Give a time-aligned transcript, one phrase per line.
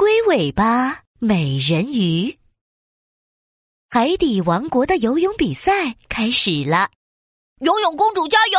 [0.00, 2.38] 龟尾巴美人鱼。
[3.90, 6.88] 海底王国的游泳比赛开始了，
[7.58, 8.58] 游泳公主加油！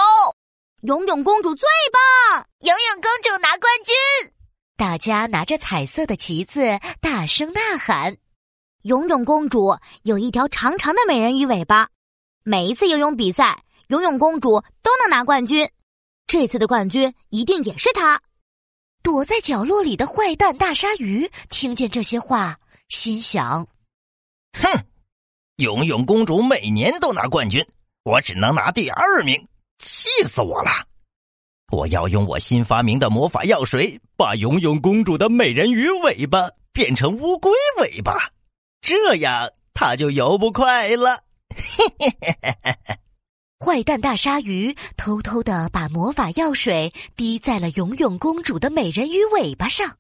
[0.84, 2.46] 游泳公主最棒！
[2.60, 4.32] 游泳公主拿冠军！
[4.78, 6.62] 大家拿着彩色的旗子，
[7.00, 8.16] 大声呐喊。
[8.84, 11.90] 游泳公主有一条长长的美人鱼尾巴，
[12.44, 15.68] 每一次游泳比赛，游泳公主都能拿冠军。
[16.28, 18.22] 这次的冠军一定也是她。
[19.04, 23.68] 躲在角落里的坏蛋大鲨鱼听见这些话，心想
[24.54, 24.86] ：“哼，
[25.56, 27.66] 游泳公主每年都拿冠军，
[28.04, 29.48] 我只能拿第二名，
[29.80, 30.70] 气死我了！
[31.72, 38.32] 我要用我新发明的魔法药水，把游泳公主的美人鱼尾巴变成乌龟尾巴，
[38.82, 41.24] 这样她就游不快了。”
[41.54, 42.98] 嘿嘿嘿嘿嘿嘿。
[43.64, 49.98] 坏蛋大鲨鱼偷偷的把魔法药水滴在了游泳公主的美人鱼尾巴上，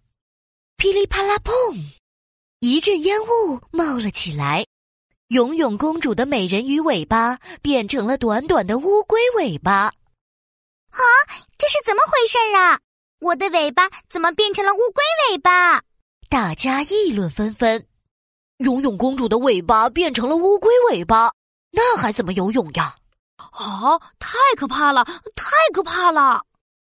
[0.77, 1.77] 噼里啪啦砰，
[2.59, 4.65] 一阵烟雾冒了起来，
[5.27, 9.93] 游泳公主的美人鱼尾巴变成了短短的乌龟尾巴。
[10.89, 10.99] 啊，
[11.59, 12.79] 这是怎么回事啊？
[13.19, 15.83] 我的尾巴怎么变成了乌龟尾巴？
[16.29, 17.85] 大家议论纷纷。
[18.57, 21.31] 游泳公主的尾巴变成了乌龟尾巴，
[21.69, 22.95] 那还怎么游泳呀？
[23.51, 23.99] 啊！
[24.19, 25.03] 太可怕了，
[25.35, 26.45] 太可怕了！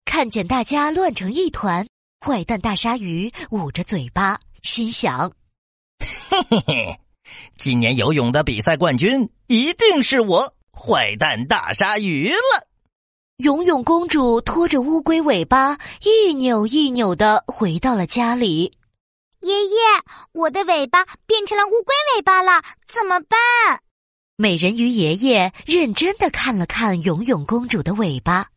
[0.05, 1.88] 看见大家乱成一团，
[2.25, 5.31] 坏蛋大鲨鱼捂着嘴巴，心想
[6.29, 6.99] ：“嘿嘿嘿，
[7.57, 12.67] 今年游泳的比赛冠军一定是我坏蛋大鲨鱼了。”
[13.38, 18.77] 游泳公主拖着乌龟尾巴，一扭一扭的回到了家里。
[19.41, 19.77] 爷爷，
[20.31, 23.81] 我的尾巴变成了乌龟尾巴了，怎么办？
[24.38, 28.50] 美人鱼爷爷认真的看了看游泳公主的尾巴，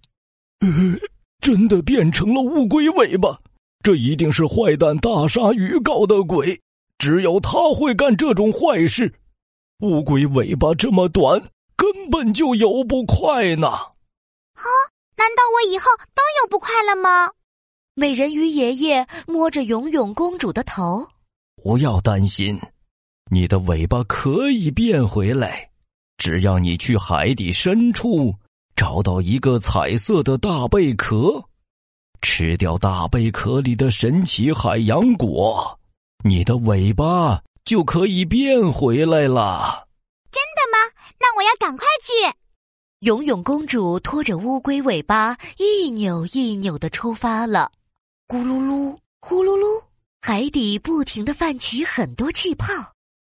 [0.59, 0.69] 呃，
[1.41, 3.39] 真的变成了乌龟尾巴，
[3.85, 6.61] 这一定是坏蛋大鲨鱼搞的鬼，
[6.99, 9.15] 只有他会干这种坏事。
[9.79, 11.41] 乌龟尾巴这么短，
[11.77, 13.69] 根本就游不快呢。
[13.69, 14.67] 啊，
[15.17, 17.31] 难道我以后都游不快了吗？
[17.95, 21.07] 美人鱼爷爷摸着游泳公主的头，
[21.63, 22.59] 不要担心，
[23.31, 25.68] 你的尾巴可以变回来。
[26.19, 28.35] 只要你去海底深处
[28.75, 31.45] 找到一个彩色的大贝壳，
[32.21, 35.79] 吃掉大贝壳里的神奇海洋果，
[36.25, 39.87] 你的尾巴就可以变回来了。
[40.33, 40.93] 真的吗？
[41.21, 42.37] 那我要赶快去。
[43.01, 47.71] 游泳公主拖着乌龟尾巴一扭一扭的出发了，
[48.27, 49.85] 咕噜噜，呼噜噜，
[50.21, 52.67] 海底不停的泛起很多气泡，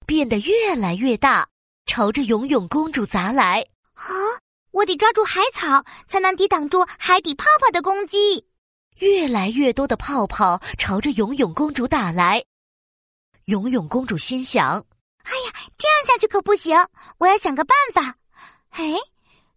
[0.07, 1.47] 变得越来越大。
[1.91, 3.67] 朝着游泳公主砸来！
[3.95, 4.07] 啊，
[4.71, 8.47] 我得抓住海草，才能抵挡住海底泡泡的攻击。
[9.01, 12.45] 越来越多的泡泡朝着游泳公主打来。
[13.47, 14.87] 游泳公主心想
[15.27, 16.79] ：“哎呀，这样下去可不行！
[17.19, 18.15] 我要想个办法。”
[18.71, 18.95] 哎，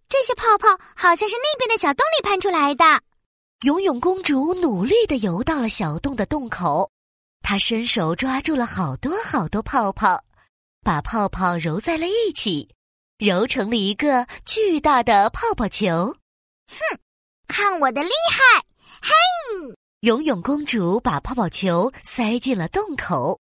[0.10, 2.84] 这些泡泡好像是那边的小洞里喷出来的。
[3.62, 6.90] 游泳公主努力的游到了小洞的洞口，
[7.44, 10.20] 她伸手抓住了好多好多泡泡。
[10.84, 12.70] 把泡泡揉在了一起，
[13.18, 16.16] 揉成了一个巨大的泡泡球。
[16.68, 17.00] 哼，
[17.48, 18.66] 看我的厉害！
[19.02, 23.40] 嘿，游泳公主把泡泡球塞进了洞口，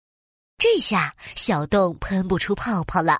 [0.58, 3.18] 这下小洞喷不出泡泡了。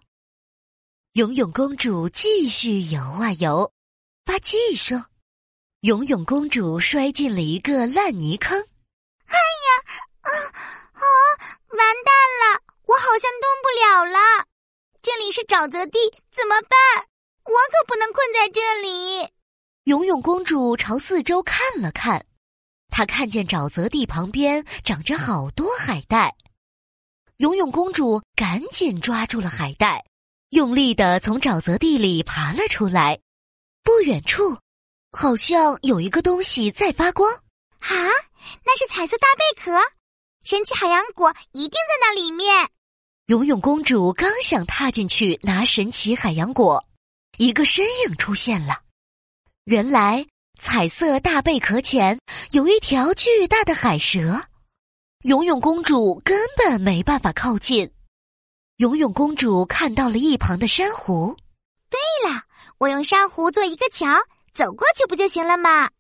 [1.13, 3.73] 游泳公主继续游啊游，
[4.25, 5.05] 吧唧一声，
[5.81, 8.59] 游泳公主摔进了一个烂泥坑。
[9.27, 9.69] 哎呀，
[10.21, 10.31] 啊
[10.93, 11.03] 啊，
[11.71, 12.63] 完蛋了！
[12.87, 14.47] 我好像动不了了，
[15.03, 15.99] 这里是沼泽地，
[16.33, 17.07] 怎么办？
[17.45, 19.31] 我可不能困在这里。
[19.85, 22.25] 游泳公主朝四周看了看，
[22.89, 26.35] 她看见沼泽地旁边长着好多海带。
[27.37, 30.03] 游泳公主赶紧抓住了海带，
[30.53, 33.21] 用力的从沼泽地里爬了出来。
[33.83, 34.57] 不远处，
[35.13, 37.31] 好像有一个东西在发光。
[37.81, 37.93] 啊，
[38.65, 39.79] 那是彩色大贝壳，
[40.45, 42.71] 神奇海洋果一定在那里面。
[43.27, 46.85] 游泳公主刚想踏进去拿神奇海洋果，
[47.39, 48.83] 一个身影出现了。
[49.65, 50.25] 原来，
[50.61, 52.21] 彩色大贝壳前
[52.53, 54.41] 有一条巨大的海蛇，
[55.25, 57.91] 游泳公主根本没办法靠近。
[58.77, 61.37] 游泳公主看到了一旁的珊瑚，
[61.91, 62.45] 对了，
[62.79, 64.07] 我用珊瑚做一个桥，
[64.55, 65.91] 走过去不就行了吗？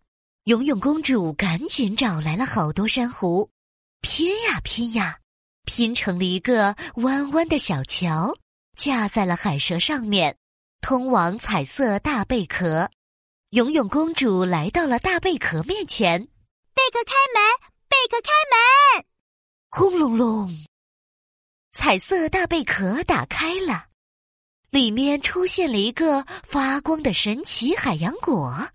[0.44, 3.50] 游泳公主赶紧找来了好多珊瑚，
[4.00, 5.18] 拼呀拼呀。
[5.66, 8.34] 拼成了一个弯弯的小桥，
[8.78, 10.38] 架在了海蛇上面，
[10.80, 12.88] 通往彩色大贝壳。
[13.50, 19.04] 游泳公主来到了大贝壳面前，贝壳开门，贝壳开门。
[19.68, 20.66] 轰隆隆，
[21.72, 23.86] 彩色大贝壳打开了，
[24.70, 28.48] 里面出现了一个发光的神奇海洋果。
[28.50, 28.70] 哇，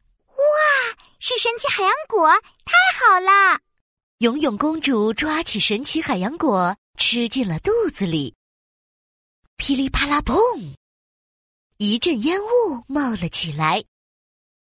[1.19, 2.29] 是神奇海洋果，
[2.65, 3.59] 太好了！
[4.19, 8.35] 游泳公主抓起神奇海洋果，吃进了肚子里。
[9.57, 10.75] 噼里啪啦，砰！
[11.77, 13.83] 一阵烟雾冒了起来。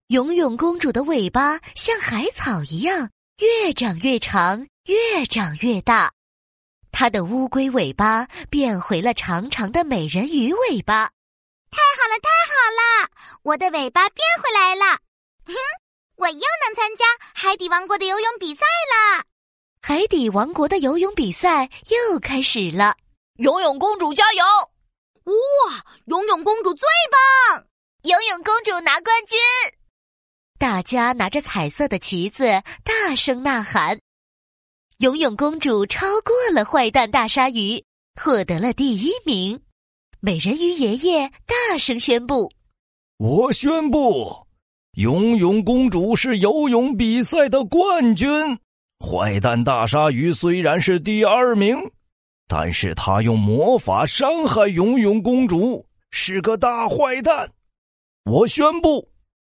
[0.09, 6.13] 游泳公主的尾巴像海草一样，越长越长，越长越大。
[6.93, 11.11] 她的乌龟尾巴变回了长长的美人鱼尾巴。
[11.71, 13.11] 太好了，太好了！
[13.43, 14.99] 我的尾巴变回来了。
[15.47, 15.55] 哼，
[16.17, 19.25] 我又能参加海底王国的游泳比赛了。
[19.87, 22.97] 海底王国的游泳比赛又开始了。
[23.35, 24.43] 游泳公主加油！
[25.31, 27.67] 哇，游泳公主最棒！
[28.05, 29.39] 游泳公主拿冠军！
[30.59, 32.47] 大家拿着彩色的旗子，
[32.83, 34.01] 大声呐喊。
[35.01, 37.85] 游泳公主超过了坏蛋大鲨鱼，
[38.19, 39.61] 获得了第一名。
[40.21, 42.51] 美人鱼爷爷大声宣布
[43.21, 44.47] ：“我宣布，
[44.93, 48.59] 游泳公主是游泳比赛的冠军。
[49.01, 51.77] 坏蛋大鲨鱼虽然是第二名，
[52.49, 57.51] 但是他用魔法伤害游泳公主，是个大坏蛋。
[58.25, 59.11] 我宣布。”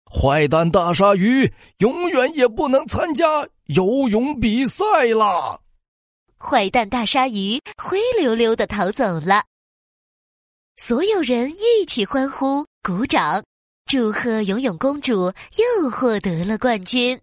[0.07, 4.83] 坏蛋大鲨鱼永远也不能参加游泳比赛
[5.15, 5.59] 啦！
[6.38, 9.43] 坏蛋大鲨鱼灰溜溜的逃走了。
[10.77, 13.43] 所有人一起欢呼、鼓掌，
[13.88, 15.33] 祝贺游泳公主
[15.81, 17.19] 又获得了冠军。